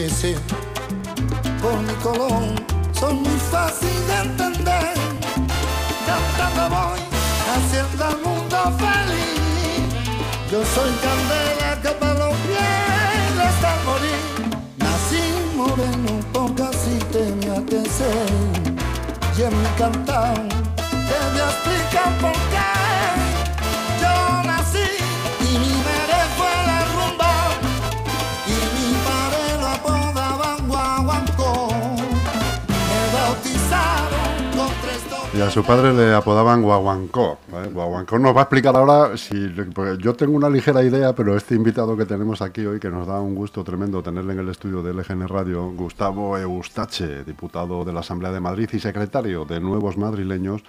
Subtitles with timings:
[0.00, 0.34] que sé,
[1.60, 2.42] por mi color,
[2.98, 4.94] son muy fácil de entender.
[6.06, 7.00] Cantando voy,
[7.52, 9.84] haciendo el mundo feliz.
[10.50, 14.24] Yo soy candela que para los pies hasta morir.
[14.78, 15.22] Nací
[15.54, 18.30] moreno porque así tenía que ser.
[19.36, 20.48] Y en mi cantar
[21.08, 22.39] te voy a explicar por
[35.40, 37.38] Y a su padre le apodaban Guaguancó.
[37.50, 37.68] ¿vale?
[37.68, 39.50] Guaguancó nos va a explicar ahora si.
[39.98, 43.22] yo tengo una ligera idea, pero este invitado que tenemos aquí hoy, que nos da
[43.22, 48.00] un gusto tremendo tenerle en el estudio de LGN Radio, Gustavo Eustache, diputado de la
[48.00, 50.62] Asamblea de Madrid y secretario de Nuevos Madrileños.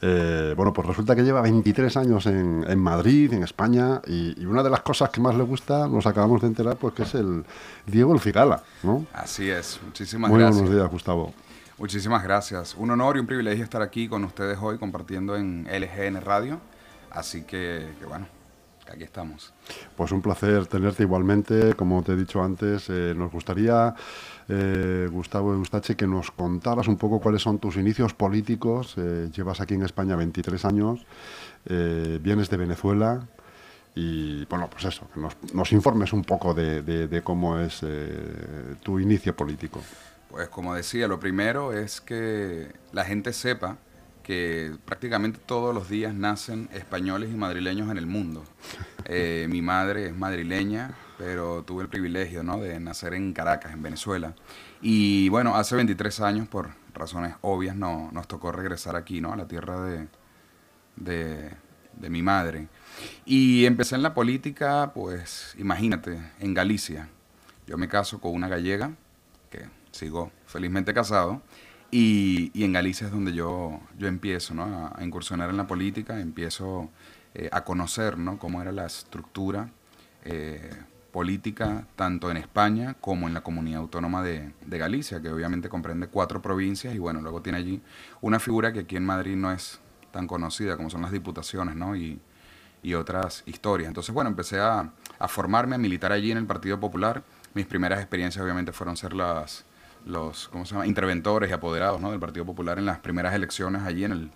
[0.00, 4.46] eh, bueno, pues resulta que lleva 23 años en, en Madrid, en España, y, y
[4.46, 7.14] una de las cosas que más le gusta, nos acabamos de enterar, pues que es
[7.16, 7.44] el
[7.86, 9.04] Diego El Cigala, ¿no?
[9.12, 10.60] Así es, muchísimas Muy gracias.
[10.60, 11.34] buenos días, Gustavo.
[11.82, 12.76] Muchísimas gracias.
[12.76, 16.60] Un honor y un privilegio estar aquí con ustedes hoy compartiendo en LGN Radio.
[17.10, 18.28] Así que, que bueno,
[18.88, 19.52] aquí estamos.
[19.96, 21.74] Pues un placer tenerte igualmente.
[21.74, 23.96] Como te he dicho antes, eh, nos gustaría,
[24.48, 28.94] eh, Gustavo Eustache, que nos contaras un poco cuáles son tus inicios políticos.
[28.96, 31.04] Eh, llevas aquí en España 23 años,
[31.66, 33.26] eh, vienes de Venezuela
[33.96, 37.84] y, bueno, pues eso, que nos, nos informes un poco de, cómo es
[38.84, 39.80] tu inicio político.
[40.32, 43.76] Pues como decía, lo primero es que la gente sepa
[44.22, 48.42] que prácticamente todos los días nacen españoles y madrileños en el mundo.
[49.06, 52.58] Eh, mi madre es madrileña, pero tuve el privilegio ¿no?
[52.58, 54.36] de nacer en Caracas, en Venezuela.
[54.80, 59.32] Y bueno, hace 23 años, por razones obvias, no, nos tocó regresar aquí, ¿no?
[59.32, 60.06] a la tierra de,
[60.94, 61.50] de,
[61.94, 62.68] de mi madre.
[63.26, 67.08] Y empecé en la política, pues imagínate, en Galicia.
[67.66, 68.92] Yo me caso con una gallega,
[69.92, 71.42] sigo felizmente casado,
[71.90, 74.64] y, y en Galicia es donde yo, yo empiezo ¿no?
[74.64, 76.90] a, a incursionar en la política, empiezo
[77.34, 78.38] eh, a conocer ¿no?
[78.38, 79.68] cómo era la estructura
[80.24, 80.70] eh,
[81.12, 86.06] política tanto en España como en la comunidad autónoma de, de Galicia, que obviamente comprende
[86.06, 87.82] cuatro provincias y bueno, luego tiene allí
[88.22, 89.78] una figura que aquí en Madrid no es
[90.12, 91.94] tan conocida como son las diputaciones ¿no?
[91.94, 92.18] y,
[92.82, 93.88] y otras historias.
[93.88, 97.22] Entonces, bueno, empecé a, a formarme, a militar allí en el Partido Popular.
[97.52, 99.66] Mis primeras experiencias obviamente fueron ser las,
[100.06, 100.86] los ¿cómo se llama?
[100.86, 102.10] interventores y apoderados ¿no?
[102.10, 104.30] del Partido Popular en las primeras elecciones allí en el,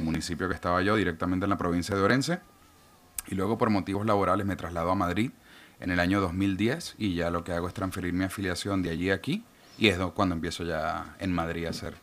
[0.00, 2.40] municipio que estaba yo, directamente en la provincia de Orense.
[3.28, 5.30] Y luego por motivos laborales me traslado a Madrid
[5.80, 9.10] en el año 2010 y ya lo que hago es transferir mi afiliación de allí
[9.10, 9.44] a aquí
[9.78, 11.94] y es do- cuando empiezo ya en Madrid a ser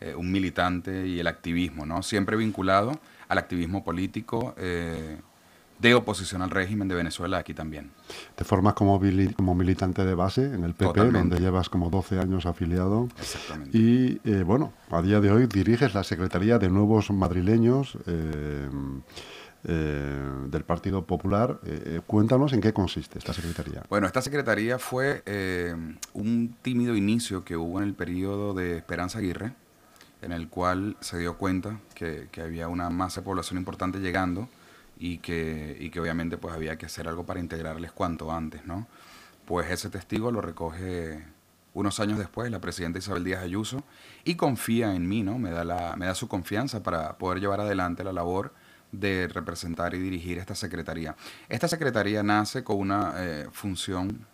[0.00, 2.02] eh, un militante y el activismo, ¿no?
[2.02, 5.20] Siempre vinculado al activismo político eh,
[5.82, 7.90] de oposición al régimen de Venezuela aquí también.
[8.36, 9.00] Te formas como,
[9.36, 11.18] como militante de base en el PP, Totalmente.
[11.18, 13.08] donde llevas como 12 años afiliado.
[13.18, 13.76] Exactamente.
[13.76, 18.68] Y eh, bueno, a día de hoy diriges la Secretaría de Nuevos Madrileños eh,
[19.64, 21.58] eh, del Partido Popular.
[21.64, 23.82] Eh, eh, cuéntanos en qué consiste esta Secretaría.
[23.88, 25.74] Bueno, esta secretaría fue eh,
[26.14, 29.52] un tímido inicio que hubo en el periodo de Esperanza Aguirre,
[30.22, 34.48] en el cual se dio cuenta que, que había una masa de población importante llegando
[35.02, 38.86] y que, y que obviamente pues había que hacer algo para integrarles cuanto antes, ¿no?
[39.46, 41.24] Pues ese testigo lo recoge
[41.74, 43.82] unos años después la presidenta Isabel Díaz Ayuso
[44.22, 45.40] y confía en mí, ¿no?
[45.40, 48.54] Me da, la, me da su confianza para poder llevar adelante la labor
[48.92, 51.16] de representar y dirigir esta secretaría.
[51.48, 54.24] Esta secretaría nace con una eh, función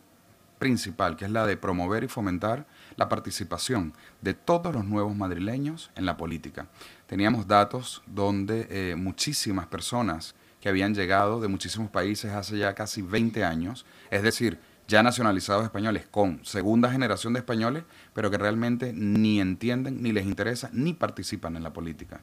[0.59, 5.91] principal, que es la de promover y fomentar la participación de todos los nuevos madrileños
[5.95, 6.67] en la política.
[7.07, 10.35] Teníamos datos donde eh, muchísimas personas
[10.69, 16.07] habían llegado de muchísimos países hace ya casi 20 años, es decir, ya nacionalizados españoles
[16.11, 17.85] con segunda generación de españoles,
[18.15, 22.23] pero que realmente ni entienden, ni les interesa, ni participan en la política.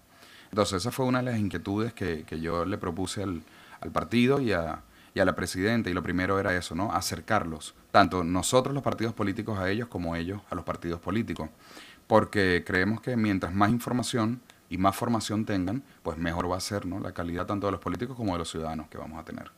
[0.49, 3.43] Entonces esa fue una de las inquietudes que, que yo le propuse al,
[3.81, 4.81] al partido y a,
[5.13, 6.91] y a la presidenta, y lo primero era eso, ¿no?
[6.91, 11.49] Acercarlos, tanto nosotros los partidos políticos a ellos como ellos a los partidos políticos,
[12.07, 16.85] porque creemos que mientras más información y más formación tengan, pues mejor va a ser
[16.85, 16.99] ¿no?
[16.99, 19.51] la calidad tanto de los políticos como de los ciudadanos que vamos a tener.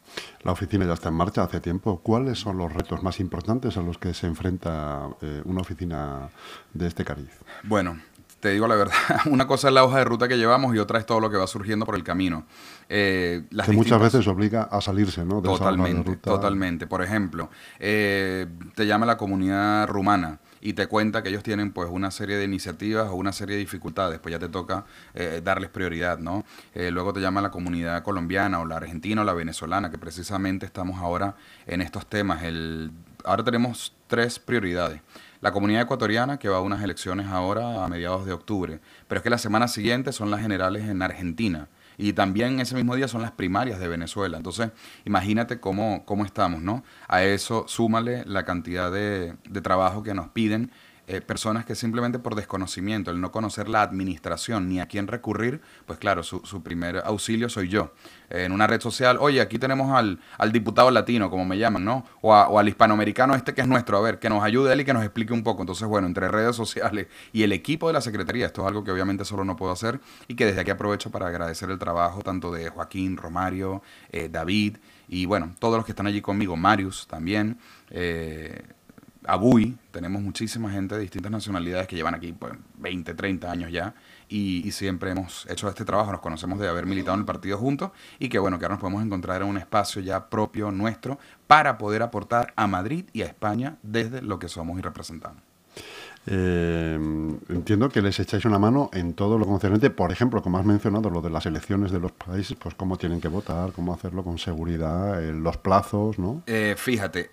[0.43, 1.99] La oficina ya está en marcha hace tiempo.
[2.01, 6.29] ¿Cuáles son los retos más importantes a los que se enfrenta eh, una oficina
[6.73, 7.29] de este cariz?
[7.63, 7.97] Bueno,
[8.39, 8.93] te digo la verdad,
[9.31, 11.37] una cosa es la hoja de ruta que llevamos y otra es todo lo que
[11.37, 12.45] va surgiendo por el camino.
[12.89, 15.41] Eh, las que muchas veces obliga a salirse ¿no?
[15.41, 16.31] de esa hoja de Totalmente, ruta.
[16.31, 16.87] totalmente.
[16.87, 17.49] Por ejemplo,
[17.79, 22.37] eh, te llama la comunidad rumana y te cuenta que ellos tienen pues una serie
[22.37, 26.45] de iniciativas o una serie de dificultades, pues ya te toca eh, darles prioridad, ¿no?
[26.73, 30.65] Eh, luego te llama la comunidad colombiana o la argentina o la venezolana, que precisamente
[30.65, 32.43] estamos ahora en estos temas.
[32.43, 32.91] El,
[33.23, 35.01] ahora tenemos tres prioridades.
[35.39, 39.23] La comunidad ecuatoriana, que va a unas elecciones ahora a mediados de octubre, pero es
[39.23, 41.67] que la semana siguiente son las generales en Argentina.
[41.97, 44.37] Y también ese mismo día son las primarias de Venezuela.
[44.37, 44.69] Entonces,
[45.05, 46.83] imagínate cómo, cómo estamos, ¿no?
[47.07, 50.71] A eso súmale la cantidad de, de trabajo que nos piden
[51.07, 55.61] eh, personas que simplemente por desconocimiento, el no conocer la administración ni a quién recurrir,
[55.85, 57.93] pues claro, su, su primer auxilio soy yo.
[58.29, 61.85] Eh, en una red social, oye, aquí tenemos al, al diputado latino, como me llaman,
[61.85, 62.05] ¿no?
[62.21, 64.85] O, o, al hispanoamericano este que es nuestro, a ver, que nos ayude él y
[64.85, 65.61] que nos explique un poco.
[65.61, 68.91] Entonces, bueno, entre redes sociales y el equipo de la Secretaría, esto es algo que
[68.91, 72.51] obviamente solo no puedo hacer y que desde aquí aprovecho para agradecer el trabajo tanto
[72.51, 73.81] de Joaquín, Romario,
[74.11, 74.77] eh, David
[75.07, 77.57] y bueno, todos los que están allí conmigo, Marius también.
[77.89, 78.61] Eh,
[79.27, 83.93] Abuy, tenemos muchísima gente de distintas nacionalidades que llevan aquí pues, 20, 30 años ya
[84.29, 87.57] y, y, siempre hemos hecho este trabajo, nos conocemos de haber militado en el partido
[87.57, 91.19] juntos y que bueno, que ahora nos podemos encontrar en un espacio ya propio nuestro
[91.45, 95.41] para poder aportar a Madrid y a España desde lo que somos y representamos.
[96.29, 96.99] Eh,
[97.49, 101.09] entiendo que les echáis una mano en todo lo concerniente, por ejemplo, como has mencionado,
[101.09, 104.37] lo de las elecciones de los países, pues cómo tienen que votar, cómo hacerlo con
[104.37, 106.43] seguridad, eh, los plazos, ¿no?
[106.45, 107.31] Eh, fíjate,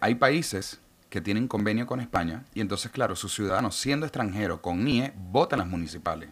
[0.00, 0.80] hay países
[1.14, 5.60] que tienen convenio con España y entonces, claro, sus ciudadanos, siendo extranjeros con NIE, votan
[5.60, 6.28] las municipales.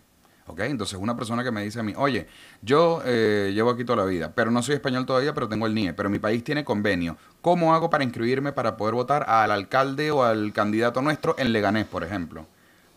[0.48, 0.58] ¿Ok?
[0.62, 2.26] Entonces, una persona que me dice a mí, oye,
[2.62, 5.74] yo eh, llevo aquí toda la vida, pero no soy español todavía, pero tengo el
[5.76, 7.16] NIE, pero mi país tiene convenio.
[7.42, 11.86] ¿Cómo hago para inscribirme para poder votar al alcalde o al candidato nuestro en Leganés,
[11.86, 12.48] por ejemplo?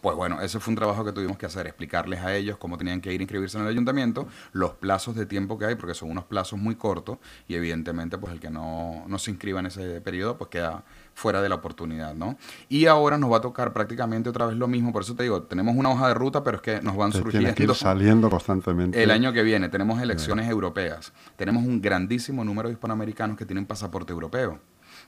[0.05, 3.01] Pues bueno, ese fue un trabajo que tuvimos que hacer, explicarles a ellos cómo tenían
[3.01, 6.11] que ir a inscribirse en el ayuntamiento, los plazos de tiempo que hay, porque son
[6.11, 7.17] unos plazos muy cortos
[7.47, 10.83] y evidentemente pues el que no, no se inscriba en ese periodo pues queda
[11.15, 12.37] fuera de la oportunidad, ¿no?
[12.69, 15.41] Y ahora nos va a tocar prácticamente otra vez lo mismo, por eso te digo,
[15.41, 17.55] tenemos una hoja de ruta, pero es que nos van surgiendo...
[17.55, 19.01] que ir saliendo constantemente.
[19.01, 23.65] El año que viene tenemos elecciones europeas, tenemos un grandísimo número de hispanoamericanos que tienen
[23.65, 24.59] pasaporte europeo.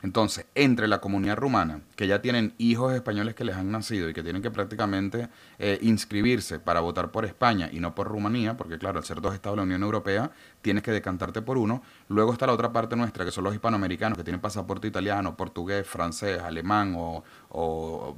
[0.04, 4.14] Entonces, entre la comunidad rumana, que ya tienen hijos españoles que les han nacido y
[4.14, 8.78] que tienen que prácticamente eh, inscribirse para votar por España y no por Rumanía, porque
[8.78, 11.82] claro, al ser dos estados de la Unión Europea, tienes que decantarte por uno.
[12.10, 15.88] Luego está la otra parte nuestra, que son los hispanoamericanos, que tienen pasaporte italiano, portugués,
[15.88, 18.18] francés, alemán o, o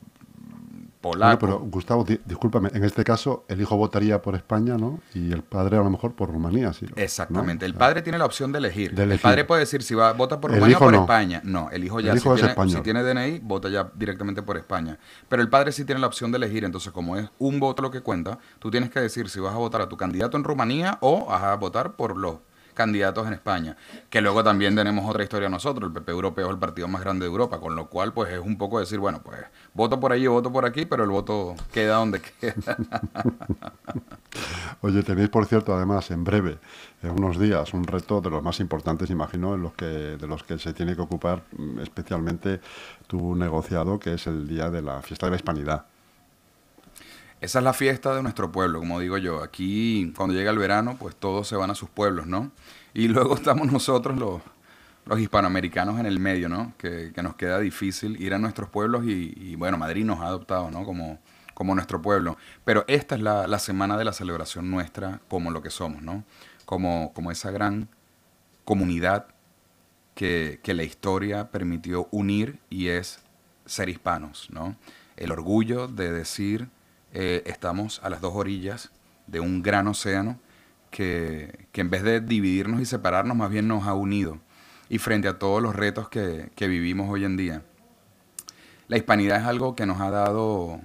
[1.02, 1.46] polaco.
[1.46, 5.00] Bueno, pero Gustavo, di- discúlpame, en este caso el hijo votaría por España, ¿no?
[5.14, 6.86] Y el padre a lo mejor por Rumanía, sí.
[6.96, 7.66] Exactamente.
[7.66, 7.68] ¿no?
[7.68, 8.94] El padre tiene la opción de elegir.
[8.94, 11.02] De El padre puede decir si va vota por Rumanía o por no.
[11.02, 11.42] España.
[11.44, 14.42] No, el hijo ya El hijo si, es tiene, si tiene DNI, vota ya directamente
[14.42, 14.98] por España.
[15.28, 16.64] Pero el padre sí tiene la opción de elegir.
[16.66, 19.58] Entonces, como es un voto lo que cuenta, tú tienes que decir si vas a
[19.58, 22.36] votar a tu candidato en Rumanía o vas a votar por los
[22.80, 23.76] candidatos en España.
[24.10, 25.90] Que luego también tenemos otra historia nosotros.
[25.90, 28.40] El PP Europeo es el partido más grande de Europa, con lo cual pues es
[28.40, 29.38] un poco decir, bueno, pues
[29.74, 32.78] voto por allí voto por aquí, pero el voto queda donde queda.
[34.80, 36.58] Oye, tenéis, por cierto, además, en breve,
[37.04, 40.44] en unos días, un reto de los más importantes, imagino, en los que, de los
[40.44, 42.62] que se tiene que ocupar mm, especialmente
[43.08, 45.86] tu negociado, que es el día de la fiesta de la hispanidad.
[47.42, 49.42] Esa es la fiesta de nuestro pueblo, como digo yo.
[49.42, 52.52] Aquí, cuando llega el verano, pues todos se van a sus pueblos, ¿no?
[52.94, 54.42] Y luego estamos nosotros, los,
[55.20, 56.74] hispanoamericanos, en el medio, ¿no?
[56.78, 60.26] Que, que nos queda difícil ir a nuestros pueblos y, y, bueno, Madrid nos ha
[60.26, 60.84] adoptado, ¿no?
[60.84, 61.20] Como,
[61.54, 62.38] como nuestro pueblo.
[62.66, 66.26] Pero esta es la, la semana de la celebración nuestra como lo que somos, ¿no?
[66.66, 67.88] Como, como esa gran
[68.66, 69.28] comunidad
[70.14, 73.24] que, que la historia permitió unir y es
[73.66, 74.76] ser hispanos, ¿no?
[75.16, 76.70] El orgullo de decir
[77.14, 78.92] eh, estamos a las dos orillas
[79.28, 80.40] de un gran océano
[80.92, 84.40] que, que, en vez de dividirnos y separarnos, más bien nos ha unido.
[84.90, 87.62] Y frente a todos los retos que, que, vivimos hoy en día,
[88.88, 90.82] la hispanidad es algo que nos ha dado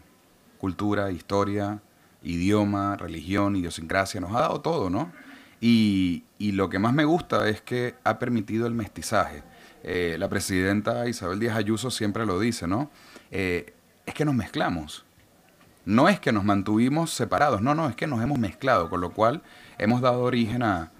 [0.59, 1.81] cultura, historia,
[2.23, 5.13] idioma, religión, idiosincrasia, nos ha dado todo, ¿no?
[5.61, 9.43] Y, y lo que más me gusta es que ha permitido el mestizaje.
[9.83, 12.91] Eh, la presidenta Isabel Díaz Ayuso siempre lo dice, ¿no?
[13.31, 13.75] Eh,
[14.07, 15.05] es que nos mezclamos
[15.85, 19.11] no es que nos mantuvimos separados, no, no, es que nos hemos mezclado, con lo
[19.11, 19.43] cual
[19.79, 20.91] hemos dado origen a,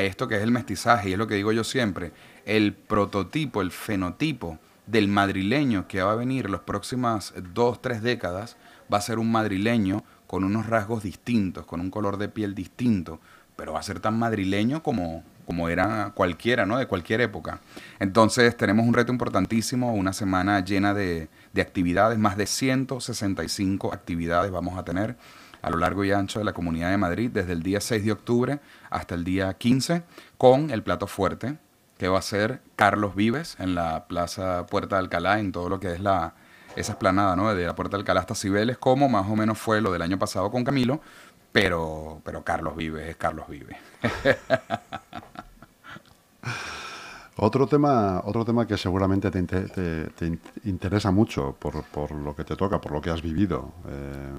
[0.00, 2.12] esto que es el mestizaje, y es lo que digo yo siempre,
[2.44, 8.56] el prototipo, el fenotipo del madrileño que va a venir las próximas dos, tres décadas,
[8.92, 13.18] va a ser un madrileño con unos rasgos distintos, con un color de piel distinto,
[13.58, 16.78] pero va a ser tan madrileño como, como era cualquiera, ¿no?
[16.78, 17.60] De cualquier época.
[17.98, 24.52] Entonces tenemos un reto importantísimo, una semana llena de, de actividades, más de 165 actividades
[24.52, 25.16] vamos a tener
[25.60, 28.12] a lo largo y ancho de la Comunidad de Madrid, desde el día 6 de
[28.12, 28.60] octubre
[28.90, 30.04] hasta el día 15,
[30.36, 31.58] con el plato fuerte,
[31.98, 35.80] que va a ser Carlos Vives en la Plaza Puerta de Alcalá, en todo lo
[35.80, 36.34] que es la,
[36.76, 37.52] esa esplanada, ¿no?
[37.52, 40.16] De la Puerta del Alcalá hasta Cibeles, como más o menos fue lo del año
[40.16, 41.00] pasado con Camilo,
[41.52, 43.76] pero, pero Carlos Vives es Carlos Vives.
[47.40, 52.56] Otro tema, otro tema que seguramente te, te, interesa mucho por, por, lo que te
[52.56, 54.32] toca, por lo que has vivido, eh,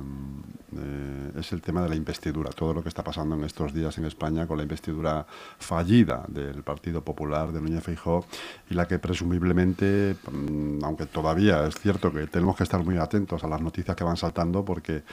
[0.76, 2.50] eh, es el tema de la investidura.
[2.52, 5.26] Todo lo que está pasando en estos días en España con la investidura
[5.58, 8.26] fallida del Partido Popular de Núñez Feijóo
[8.70, 13.46] y la que presumiblemente, mm, aunque todavía es cierto que tenemos que estar muy atentos
[13.46, 15.04] a las noticias que van saltando porque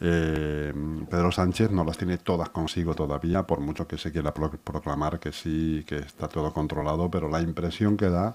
[0.00, 0.72] eh,
[1.10, 5.32] Pedro Sánchez no las tiene todas consigo todavía, por mucho que se quiera proclamar que
[5.32, 8.34] sí, que está todo controlado, pero la impresión que da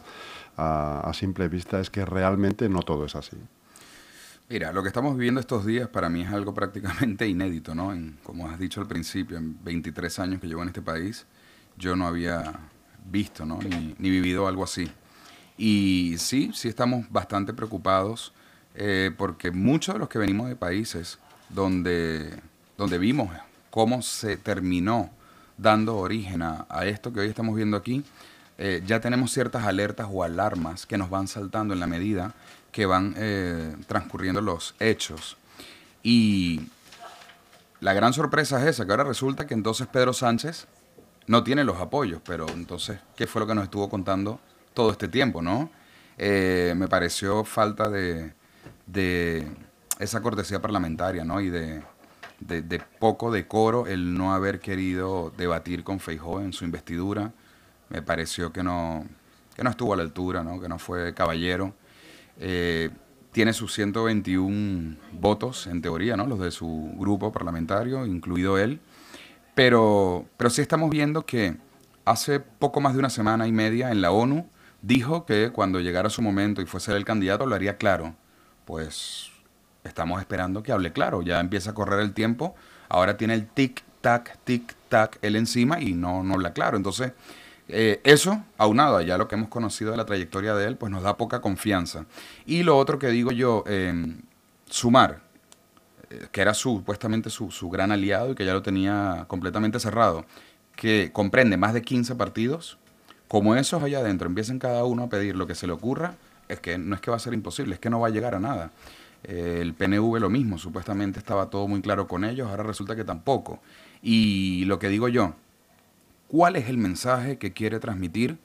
[0.59, 3.37] a, simple vista es que realmente no todo es así.
[4.49, 7.93] Mira, lo que estamos viviendo estos días para mí es algo prácticamente inédito, ¿no?
[7.93, 11.25] En, como has dicho al principio, en 23 años que llevo en este país,
[11.77, 12.59] yo no había
[13.05, 13.59] visto, ¿no?
[13.59, 14.89] Ni, vivido algo así.
[15.57, 18.33] Y sí, sí estamos bastante preocupados
[18.75, 21.19] eh, porque muchos de los que venimos de países
[21.49, 22.41] donde,
[22.77, 23.29] donde vimos
[23.69, 25.09] cómo se terminó
[25.57, 28.03] dando origen a, a esto que hoy estamos viendo aquí,
[28.61, 32.33] eh, ya tenemos ciertas alertas o alarmas que nos van saltando en la medida
[32.73, 35.37] que van eh, transcurriendo los hechos.
[36.03, 36.67] Y
[37.79, 40.67] la gran sorpresa es esa, que ahora resulta que entonces Pedro Sánchez
[41.25, 44.41] no tiene los apoyos, pero entonces, ¿qué fue lo que nos estuvo contando
[44.73, 45.69] todo este tiempo, no?
[46.17, 48.33] Eh, me pareció falta de,
[49.99, 51.39] esa cortesía parlamentaria, ¿no?
[51.39, 51.81] Y de,
[52.41, 57.31] de, poco decoro el no haber querido debatir con Feijóo en su investidura
[57.89, 59.05] me pareció que no,
[59.55, 60.59] que no estuvo a la altura, ¿no?
[60.59, 61.73] que no fue caballero.
[62.39, 62.89] Eh,
[63.31, 66.25] tiene sus 121 votos, en teoría, ¿no?
[66.25, 68.79] los de su grupo parlamentario, incluido él.
[69.55, 71.57] Pero, pero sí estamos viendo que
[72.05, 74.47] hace poco más de una semana y media en la ONU
[74.81, 78.15] dijo que cuando llegara su momento y fuese el candidato lo haría claro.
[78.65, 79.31] Pues
[79.83, 81.21] estamos esperando que hable claro.
[81.21, 82.55] Ya empieza a correr el tiempo.
[82.87, 86.77] Ahora tiene el tic-tac, tic-tac él encima y no, no habla claro.
[86.77, 87.13] Entonces,
[87.69, 90.91] eh, eso, aunado a ya lo que hemos conocido de la trayectoria de él, pues
[90.91, 92.05] nos da poca confianza.
[92.45, 94.21] Y lo otro que digo yo, em,
[94.65, 95.21] Sumar,
[96.09, 100.25] eh, que era supuestamente su, su, gran aliado y que ya lo tenía completamente cerrado,
[100.75, 102.77] que comprende más de 15 partidos,
[103.27, 106.15] como esos allá adentro empiecen cada uno a pedir lo que se le ocurra,
[106.47, 108.33] es que no es que va a ser imposible, es que no va a llegar
[108.33, 108.71] a nada.
[109.23, 113.03] Eh, el PNV lo mismo, supuestamente estaba todo muy claro con ellos, ahora resulta que
[113.03, 113.61] tampoco.
[114.01, 115.35] Y lo que digo yo,
[116.29, 118.37] cuál es el mensaje que quiere transmitir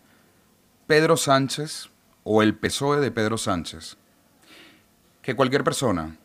[0.86, 1.90] Pedro Sánchez
[2.24, 3.96] o el PSOE de Pedro Sánchez.
[5.22, 6.16] Que cualquier persona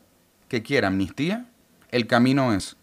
[0.47, 1.45] que quiera amnistía,
[1.91, 2.77] el camino es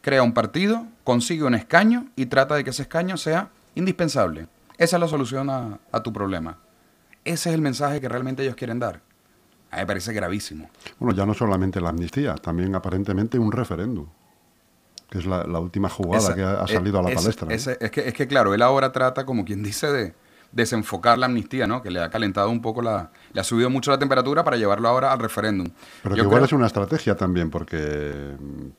[0.00, 4.48] crea un partido, consigue un escaño y trata de que ese escaño sea indispensable.
[4.78, 6.58] Esa es la solución a, tu problema.
[7.24, 9.02] Ese es el mensaje que realmente ellos quieren dar.
[9.70, 10.70] A mí me parece gravísimo.
[10.98, 14.06] Bueno, ya no solamente la amnistía, también aparentemente un referéndum
[15.10, 17.52] que es la, última jugada que ha, salido a la palestra.
[17.52, 20.14] es, que, es que, claro, él ahora trata, como quien dice, de
[20.52, 21.82] desenfocar la amnistía, ¿no?
[21.82, 23.10] Que le ha calentado un poco la...
[23.32, 25.68] Le ha subido mucho la temperatura para llevarlo ahora al referéndum.
[26.02, 28.36] Pero que igual es una estrategia también, porque,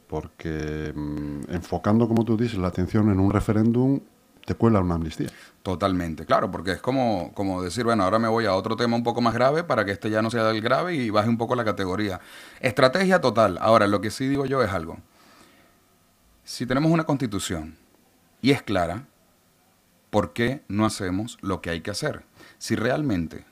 [0.08, 4.00] porque mm, enfocando, como tú dices, la atención en un referéndum,
[4.46, 5.30] te cuela una amnistía.
[5.64, 9.04] Totalmente, claro, porque es como, como decir, bueno, ahora me voy a otro tema un
[9.04, 11.56] poco más grave para que este ya no sea del grave y baje un poco
[11.56, 12.20] la categoría.
[12.60, 13.58] Estrategia total.
[13.62, 14.98] Ahora, lo que sí digo yo es algo
[16.50, 17.78] si tenemos una constitución
[18.42, 19.06] y es clara,
[20.10, 22.24] ¿por qué no hacemos lo que hay que hacer?
[22.58, 23.46] Si realmente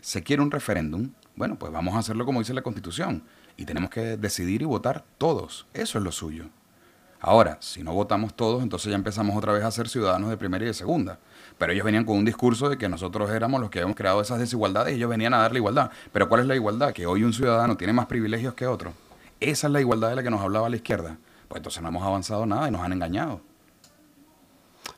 [0.00, 3.22] se quiere un referéndum, bueno, pues vamos a hacerlo como dice la constitución
[3.56, 5.68] y tenemos que decidir y votar todos.
[5.74, 6.46] Eso es lo suyo.
[7.20, 10.64] Ahora, si no votamos todos, entonces ya empezamos otra vez a ser ciudadanos de primera
[10.64, 11.20] y de segunda.
[11.56, 14.40] Pero ellos venían con un discurso de que nosotros éramos los que habíamos creado esas
[14.40, 15.92] desigualdades y ellos venían a darle igualdad.
[16.12, 16.92] Pero ¿cuál es la igualdad?
[16.92, 18.92] Que hoy un ciudadano tiene más privilegios que otro.
[19.38, 21.16] Esa es la igualdad de la que nos hablaba la izquierda
[21.52, 23.42] pues entonces no hemos avanzado nada y nos han engañado.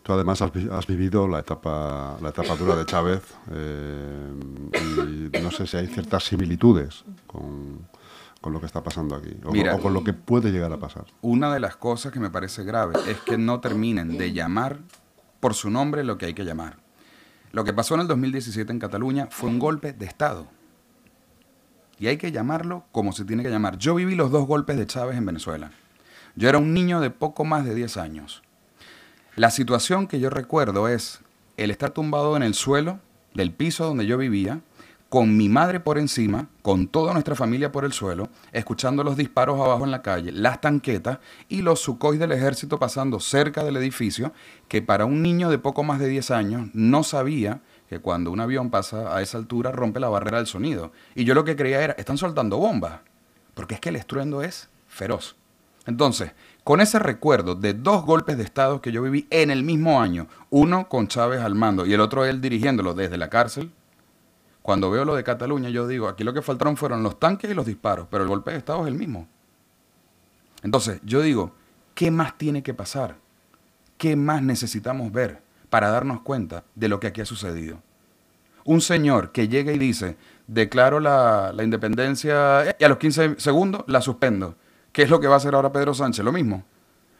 [0.04, 4.32] Tú además has, vivido la etapa, la etapa dura de Chávez eh,
[5.32, 7.88] y no sé si hay ciertas similitudes con,
[8.44, 11.06] lo que está pasando aquí o, con lo que puede llegar a pasar.
[11.22, 14.78] Una de las cosas que me parece grave es que no terminen de llamar
[15.40, 16.76] por su nombre lo que hay que llamar.
[17.50, 20.46] Lo que pasó en el 2017 en Cataluña fue un golpe de Estado.
[21.98, 23.76] Y hay que llamarlo como se tiene que llamar.
[23.76, 25.72] Yo viví los dos golpes de Chávez en Venezuela.
[26.36, 28.42] Yo era un niño de poco más de 10 años.
[29.36, 31.20] La situación que yo recuerdo es
[31.56, 32.98] el estar tumbado en el suelo
[33.34, 34.60] del piso donde yo vivía,
[35.08, 39.60] con mi madre por encima, con toda nuestra familia por el suelo, escuchando los disparos
[39.60, 44.32] abajo en la calle, las tanquetas y los sucois del ejército pasando cerca del edificio,
[44.66, 48.40] que para un niño de poco más de 10 años no sabía que cuando un
[48.40, 50.90] avión pasa a esa altura rompe la barrera del sonido.
[51.14, 53.02] Y yo lo que creía era, están soltando bombas,
[53.54, 55.36] porque es que el estruendo es feroz.
[55.86, 60.00] Entonces, con ese recuerdo de dos golpes de Estado que yo viví en el mismo
[60.00, 63.70] año, uno con Chávez al mando y el otro él dirigiéndolo desde la cárcel,
[64.62, 67.54] cuando veo lo de Cataluña yo digo, aquí lo que faltaron fueron los tanques y
[67.54, 69.28] los disparos, pero el golpe de Estado es el mismo.
[70.62, 71.52] Entonces, yo digo,
[71.94, 73.16] ¿qué más tiene que pasar?
[73.98, 77.82] ¿Qué más necesitamos ver para darnos cuenta de lo que aquí ha sucedido?
[78.64, 83.84] Un señor que llega y dice, declaro la, la independencia y a los 15 segundos
[83.86, 84.56] la suspendo
[84.94, 86.24] ¿Qué es lo que va a hacer ahora Pedro Sánchez?
[86.24, 86.62] Lo mismo.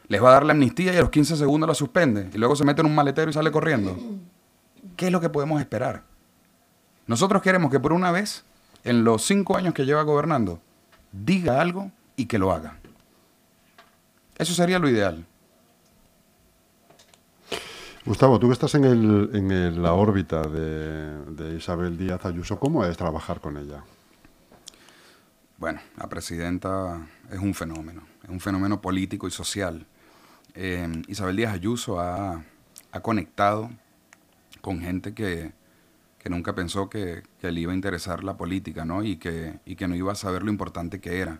[0.07, 2.29] Les va a dar la amnistía y a los 15 segundos la suspende.
[2.33, 3.97] Y luego se mete en un maletero y sale corriendo.
[4.95, 6.03] ¿Qué es lo que podemos esperar?
[7.05, 8.45] Nosotros queremos que por una vez,
[8.85, 10.61] en los cinco años que lleva gobernando,
[11.11, 12.77] diga algo y que lo haga.
[14.37, 15.25] Eso sería lo ideal.
[18.05, 22.85] Gustavo, tú que estás en, el, en la órbita de, de Isabel Díaz Ayuso, ¿cómo
[22.85, 23.83] es trabajar con ella?
[25.57, 29.85] Bueno, la presidenta es un fenómeno, es un fenómeno político y social.
[30.53, 32.43] Eh, Isabel Díaz Ayuso ha,
[33.01, 33.69] conectado
[34.61, 35.53] con gente que,
[36.25, 39.03] nunca pensó que, le iba a interesar la política ¿no?
[39.03, 41.39] Y, que, y que no iba a saber lo importante que era.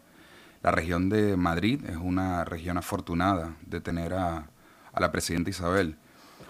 [0.64, 4.48] La región de Madrid es una región afortunada de tener a,
[4.94, 5.98] a la presidenta Isabel.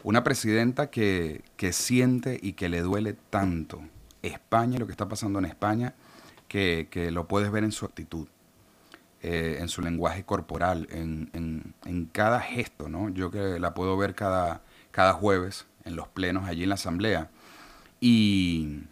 [0.04, 3.82] Una presidenta que, que siente y que le duele tanto
[4.22, 5.96] España lo que está pasando en España
[6.48, 8.28] que, lo puedes ver en su actitud,
[9.22, 11.74] eh, en su lenguaje corporal, en,
[12.12, 13.10] cada gesto, ¿no?
[13.10, 14.62] Yo que la puedo ver cada,
[14.92, 17.30] cada jueves en los plenos allí en la asamblea.
[18.00, 18.84] Y,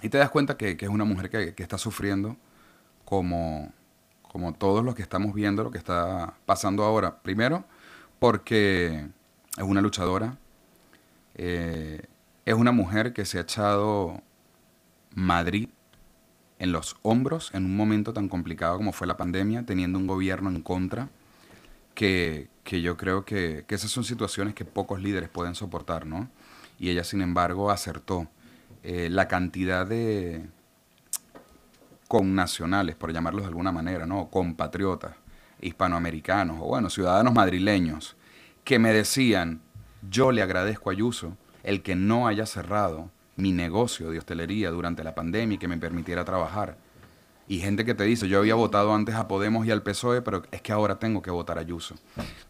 [0.00, 2.36] te das cuenta que, es una mujer que, está sufriendo
[3.04, 3.72] como,
[4.22, 7.22] como todos los que estamos viendo lo que está pasando ahora.
[7.22, 7.64] Primero,
[8.18, 9.06] porque
[9.56, 10.36] es una luchadora,
[11.34, 12.02] eh,
[12.44, 14.20] es una mujer que se ha echado
[15.14, 15.68] Madrid
[16.64, 20.48] en los hombros en un momento tan complicado como fue la pandemia, teniendo un gobierno
[20.48, 21.10] en contra,
[21.94, 26.30] que, yo creo que, esas son situaciones que pocos líderes pueden soportar, ¿no?
[26.78, 28.28] Y ella, sin embargo, acertó.
[28.82, 30.46] Eh, la cantidad de
[32.08, 34.28] connacionales, por llamarlos de alguna manera, ¿no?
[34.30, 35.16] Compatriotas,
[35.60, 38.16] hispanoamericanos, o bueno, ciudadanos madrileños,
[38.64, 39.60] que me decían,
[40.10, 45.04] yo le agradezco a Ayuso el que no haya cerrado mi negocio de hostelería durante
[45.04, 46.76] la pandemia y que me permitiera trabajar.
[47.46, 50.44] Y gente que te dice, yo había votado antes a Podemos y al PSOE, pero
[50.50, 51.94] es que ahora tengo que votar a Ayuso.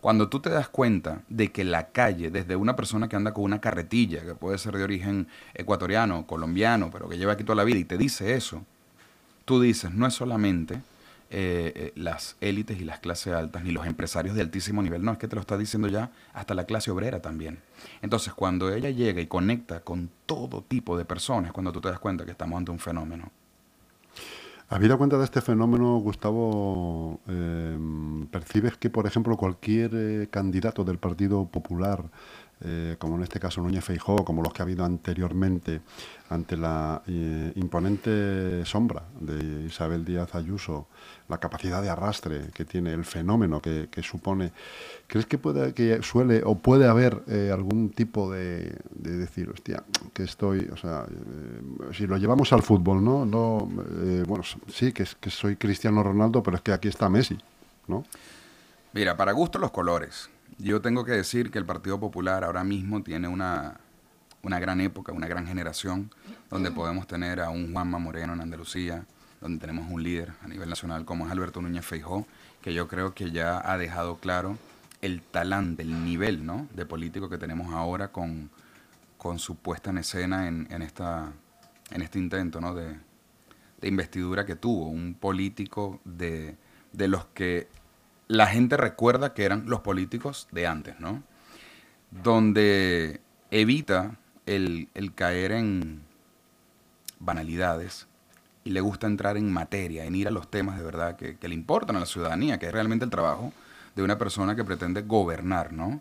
[0.00, 3.42] Cuando tú te das cuenta de que la calle, desde una persona que anda con
[3.42, 7.64] una carretilla, que puede ser de origen ecuatoriano, colombiano, pero que lleva aquí toda la
[7.64, 8.62] vida, y te dice eso,
[9.44, 10.80] tú dices, no es solamente
[11.36, 15.04] eh, eh, las élites y las clases altas, ni los empresarios de altísimo nivel.
[15.04, 17.58] No, es que te lo está diciendo ya hasta la clase obrera también.
[18.02, 21.98] Entonces, cuando ella llega y conecta con todo tipo de personas, cuando tú te das
[21.98, 23.32] cuenta que estamos ante un fenómeno.
[24.68, 27.78] Habida cuenta de este fenómeno, Gustavo, eh,
[28.30, 32.04] ¿percibes que, por ejemplo, cualquier candidato del Partido Popular
[32.60, 35.80] eh, como en este caso Núñez Feijó, como los que ha habido anteriormente,
[36.30, 40.86] ante la eh, imponente sombra de Isabel Díaz Ayuso,
[41.28, 44.52] la capacidad de arrastre que tiene, el fenómeno que, supone,
[45.06, 50.22] ¿crees que, puede, que suele o puede haber eh, algún tipo de, decir, hostia, que
[50.22, 51.06] estoy, o sea,
[51.92, 53.26] si lo llevamos al fútbol, ¿no?
[53.26, 53.68] no
[54.26, 57.36] bueno, sí, que, que soy Cristiano Ronaldo, pero es que aquí está Messi,
[57.88, 58.04] ¿no?
[58.92, 60.30] Mira, para gusto los colores.
[60.58, 63.80] Yo tengo que decir que el Partido Popular ahora mismo tiene una,
[64.42, 66.10] gran época, una gran generación,
[66.48, 69.04] donde podemos tener a un Juanma Moreno en Andalucía,
[69.40, 72.26] donde tenemos un líder a nivel nacional como es Alberto Núñez Feijó,
[72.62, 74.56] que yo creo que ya ha dejado claro
[75.02, 76.68] el talante, el nivel ¿no?
[76.72, 78.50] de político que tenemos ahora con,
[79.38, 81.32] su puesta en escena en, esta,
[81.90, 82.74] en este intento ¿no?
[82.74, 82.96] de,
[83.82, 86.56] investidura que tuvo, un político de,
[86.92, 87.68] de los que
[88.34, 91.22] la gente recuerda que eran los políticos de antes, ¿no?
[92.10, 93.20] Donde
[93.50, 94.16] evita
[94.46, 96.02] el, caer en
[97.18, 98.06] banalidades
[98.64, 101.54] y le gusta entrar en materia, en ir a los temas de verdad que, le
[101.54, 103.52] importan a la ciudadanía, que es realmente el trabajo
[103.94, 106.00] de una persona que pretende gobernar, ¿no?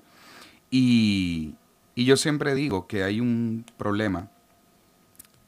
[0.72, 1.56] Y,
[1.93, 4.30] y yo siempre digo que hay un problema,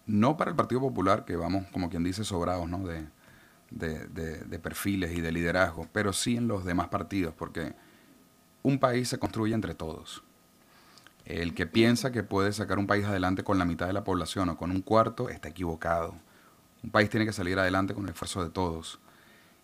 [0.06, 2.80] no para el Partido Popular, que vamos, como quien dice, sobrados, ¿no?
[2.86, 3.06] De,
[3.71, 7.73] de, perfiles y de liderazgo, pero sí en los demás partidos, porque
[8.63, 10.23] un país se construye entre todos.
[11.25, 14.49] El que piensa que puede sacar un país adelante con la mitad de la población
[14.49, 16.15] o con un cuarto está equivocado.
[16.84, 18.99] Un país tiene que salir adelante con el esfuerzo de todos.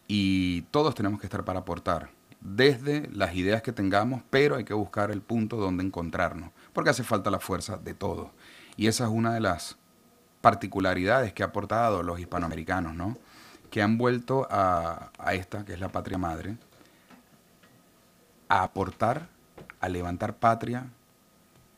[0.07, 2.09] Y todos tenemos que estar para aportar,
[2.41, 7.03] desde las ideas que tengamos, pero hay que buscar el punto donde encontrarnos, porque hace
[7.03, 8.31] falta la fuerza de todos.
[8.75, 9.77] Y esa es una de las
[10.41, 13.17] particularidades que ha aportado los hispanoamericanos, ¿no?
[13.71, 16.57] Que han vuelto a, esta, que es la patria madre,
[18.47, 19.29] a aportar,
[19.79, 20.85] a levantar patria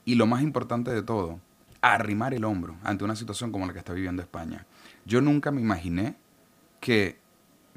[0.03, 1.39] y lo más importante de todo,
[1.82, 4.65] a arrimar el hombro ante una situación como la que está viviendo España.
[5.06, 6.15] Yo nunca me imaginé
[6.82, 7.19] que,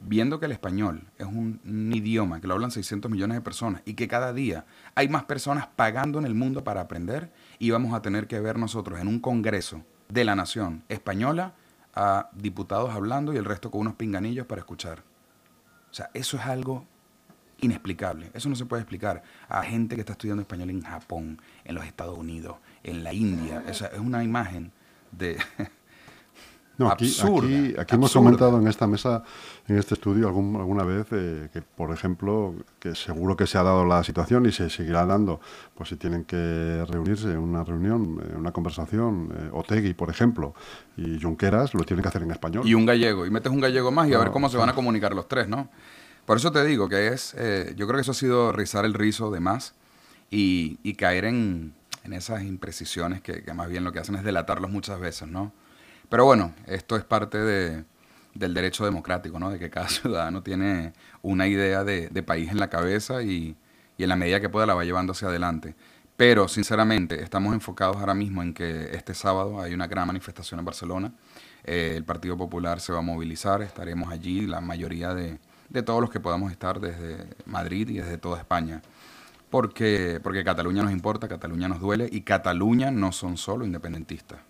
[0.02, 3.83] viendo que el español es un, un, idioma que lo hablan 600 millones de personas
[3.85, 8.02] y que cada día hay más personas pagando en el mundo para aprender, íbamos a
[8.02, 11.55] tener que ver nosotros en un congreso de la nación española
[11.96, 15.02] a diputados hablando y el resto con unos pinganillos para escuchar.
[15.90, 16.85] O sea, eso es algo
[17.61, 18.30] inexplicable.
[18.35, 21.87] Eso no se puede explicar a gente que está estudiando español en Japón, en los
[21.87, 23.64] Estados Unidos, en la India.
[23.66, 24.72] Esa es una imagen
[25.11, 25.38] de...
[26.78, 29.22] No, aquí, aquí, aquí hemos comentado en esta mesa,
[29.66, 33.62] en este estudio, algún, alguna vez eh, que, por ejemplo, que seguro que se ha
[33.62, 35.40] dado la situación y se seguirá dando,
[35.74, 40.54] pues si tienen que reunirse en una reunión, en una conversación, eh, Otegui, por ejemplo,
[40.98, 42.68] y Junqueras, lo tienen que hacer en español.
[42.68, 44.74] Y un gallego, y metes un gallego más y a ver cómo se van a
[44.74, 45.70] comunicar los tres, ¿no?
[46.26, 48.92] Por eso te digo que es, eh, yo creo que eso ha sido rizar el
[48.92, 49.74] rizo de más
[50.30, 51.72] y, y caer en,
[52.04, 55.52] en, esas imprecisiones que, que, más bien lo que hacen es delatarlos muchas veces, ¿no?
[56.08, 57.84] Pero bueno, esto es parte de,
[58.34, 59.50] del derecho democrático, ¿no?
[59.50, 60.92] De que cada ciudadano tiene
[61.22, 63.56] una idea de, país en la cabeza y,
[63.98, 65.74] y, en la medida que pueda la va llevando hacia adelante.
[66.16, 70.64] Pero, sinceramente, estamos enfocados ahora mismo en que este sábado hay una gran manifestación en
[70.64, 71.12] Barcelona.
[71.64, 75.38] Eh, el Partido Popular se va a movilizar, estaremos allí, la mayoría de,
[75.68, 78.80] de todos los que podamos estar desde Madrid y desde toda España.
[79.50, 84.40] Porque, porque Cataluña nos importa, Cataluña nos duele y Cataluña no son solo independentistas.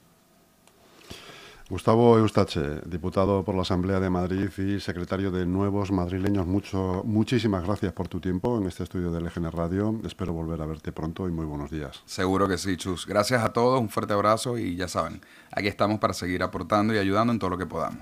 [1.68, 7.64] Gustavo Eustache, diputado por la Asamblea de Madrid y secretario de Nuevos Madrileños, mucho, muchísimas
[7.64, 10.00] gracias por tu tiempo en este estudio de LGN Radio.
[10.05, 12.02] Espero volver a verte pronto y muy buenos días.
[12.07, 13.05] Seguro que sí, Chus.
[13.05, 16.98] Gracias a todos, un fuerte abrazo y ya saben, aquí estamos para seguir aportando y
[16.98, 17.98] ayudando en todo lo que podamos.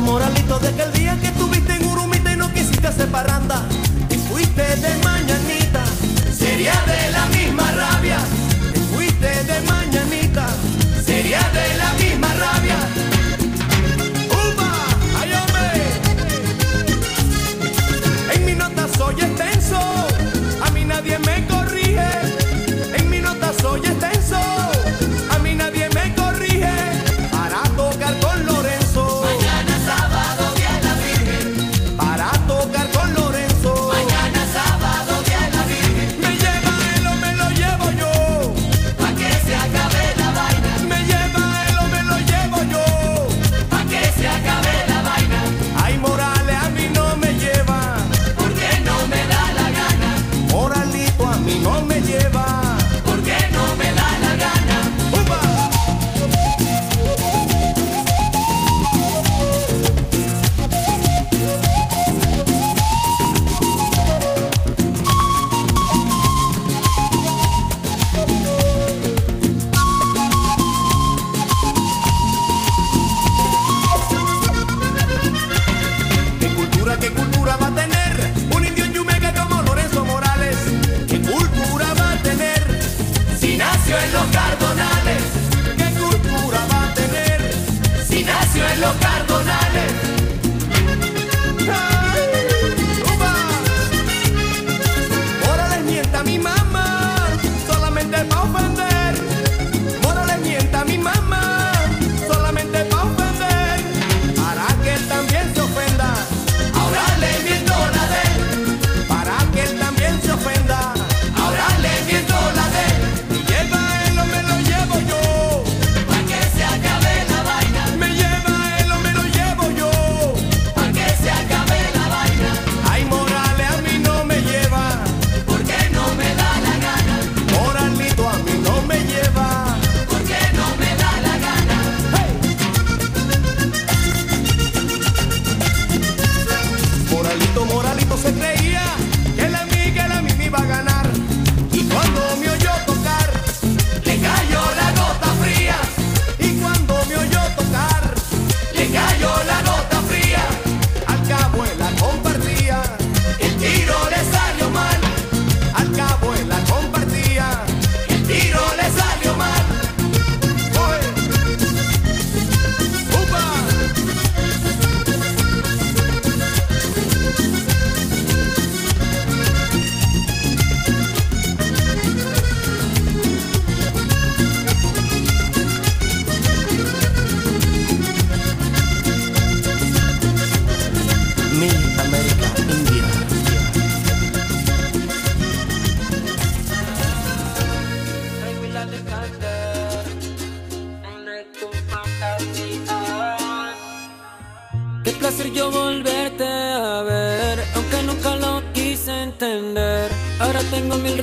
[0.00, 1.07] moralito de que el día
[2.98, 3.62] hacer parranda
[4.10, 5.84] y fuiste de mañanita,
[6.32, 8.37] sería de la misma rabia.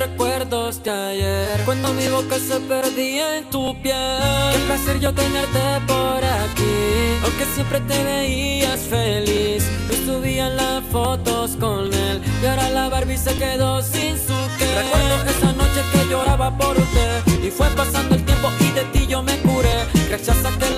[0.06, 4.52] Recuerdos de ayer, cuando mi boca se perdía en tu piel.
[4.52, 6.76] Qué placer yo tenerte por aquí,
[7.24, 9.64] aunque siempre te veías feliz.
[9.90, 14.66] Yo subía las fotos con él, y ahora la Barbie se quedó sin su que.
[14.82, 19.06] Recuerdo esa noche que lloraba por usted, y fue pasando el tiempo y de ti
[19.08, 19.76] yo me curé.
[20.08, 20.75] Gracias a que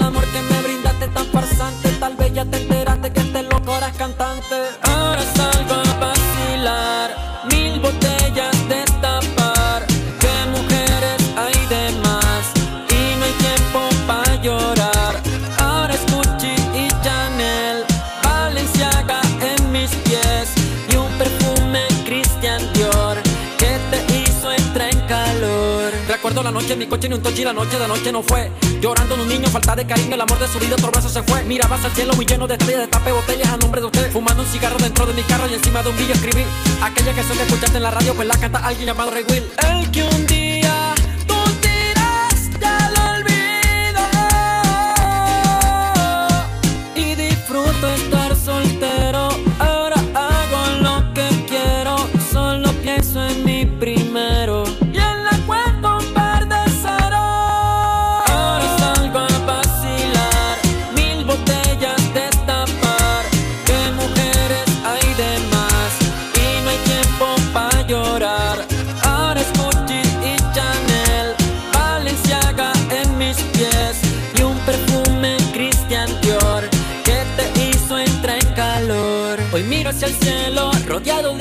[26.89, 28.51] Coche ni un tochi, la noche de noche no fue.
[28.81, 31.23] Llorando en un niño, falta de cariño, el amor de su vida, otro brazo se
[31.23, 31.43] fue.
[31.45, 34.11] Mirabas al cielo muy lleno de estrellas, de tape botellas a nombre de usted.
[34.11, 36.45] Fumando un cigarro dentro de mi carro y encima de un billo escribí
[36.83, 39.45] aquella canción que escuchaste en la radio, pues la canta alguien llamado Ray Will.
[39.69, 40.88] El que un día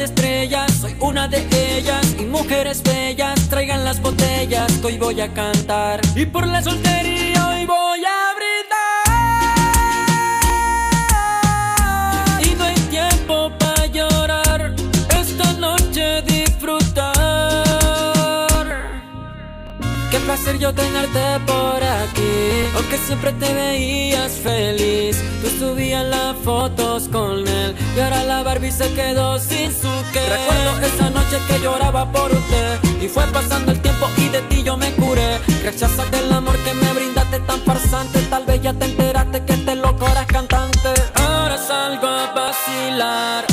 [0.08, 1.46] estrellas, soy una de
[1.78, 2.16] ellas.
[2.20, 6.00] Y mujeres bellas traigan las botellas hoy voy a cantar.
[6.16, 8.17] Y por la soltería hoy voy a
[20.38, 25.18] placer yo tenerte por aquí, aunque siempre te veías feliz.
[25.42, 30.20] Tú subías las fotos con él y ahora la Barbie se quedó sin su que.
[30.20, 34.64] Recuerdo esa noche que lloraba por usted y fue pasando el tiempo y de ti
[34.64, 35.40] yo me curé.
[35.62, 39.76] Que el amor que me brindaste tan farsante, tal vez ya te enteraste que este
[39.76, 40.94] loco eras cantante.
[41.16, 43.46] Ahora salgo a vacilar,